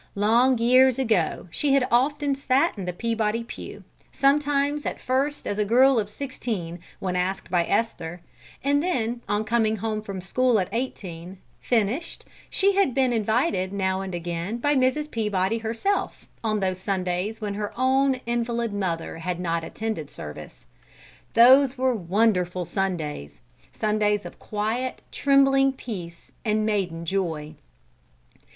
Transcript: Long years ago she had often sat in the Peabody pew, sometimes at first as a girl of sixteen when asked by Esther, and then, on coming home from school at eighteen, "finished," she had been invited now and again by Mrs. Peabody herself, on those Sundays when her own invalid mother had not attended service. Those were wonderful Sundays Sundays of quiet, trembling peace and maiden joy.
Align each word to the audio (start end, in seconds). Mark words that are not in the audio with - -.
Long 0.15 0.57
years 0.57 0.97
ago 0.97 1.47
she 1.51 1.73
had 1.73 1.87
often 1.91 2.33
sat 2.33 2.75
in 2.75 2.85
the 2.85 2.91
Peabody 2.91 3.43
pew, 3.43 3.83
sometimes 4.11 4.83
at 4.83 4.99
first 4.99 5.45
as 5.45 5.59
a 5.59 5.63
girl 5.63 5.99
of 5.99 6.09
sixteen 6.09 6.79
when 6.97 7.15
asked 7.15 7.51
by 7.51 7.63
Esther, 7.67 8.19
and 8.63 8.81
then, 8.81 9.21
on 9.29 9.43
coming 9.43 9.75
home 9.75 10.01
from 10.01 10.19
school 10.19 10.59
at 10.59 10.69
eighteen, 10.71 11.37
"finished," 11.59 12.25
she 12.49 12.73
had 12.73 12.95
been 12.95 13.13
invited 13.13 13.71
now 13.71 14.01
and 14.01 14.15
again 14.15 14.57
by 14.57 14.73
Mrs. 14.75 15.11
Peabody 15.11 15.59
herself, 15.59 16.27
on 16.43 16.61
those 16.61 16.79
Sundays 16.79 17.39
when 17.39 17.53
her 17.53 17.71
own 17.77 18.15
invalid 18.25 18.73
mother 18.73 19.19
had 19.19 19.39
not 19.39 19.63
attended 19.63 20.09
service. 20.09 20.65
Those 21.35 21.77
were 21.77 21.93
wonderful 21.93 22.65
Sundays 22.65 23.39
Sundays 23.71 24.25
of 24.25 24.39
quiet, 24.39 25.03
trembling 25.11 25.73
peace 25.73 26.31
and 26.43 26.65
maiden 26.65 27.05
joy. 27.05 27.53